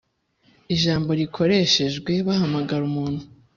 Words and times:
ijambo 0.75 1.09
rikoreshejwe 1.19 2.11
bahamagara 2.27 2.81
umuntu 2.89 3.21